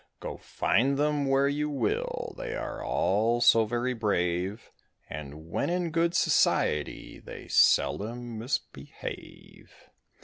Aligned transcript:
Go 0.19 0.37
find 0.37 0.97
them 0.97 1.27
where 1.27 1.47
you 1.47 1.69
will, 1.69 2.33
they 2.35 2.55
are 2.55 2.83
all 2.83 3.39
so 3.39 3.65
very 3.65 3.93
brave, 3.93 4.71
And 5.07 5.51
when 5.51 5.69
in 5.69 5.91
good 5.91 6.15
society 6.15 7.19
they 7.19 7.47
seldom 7.47 8.39
misbehave. 8.39 9.71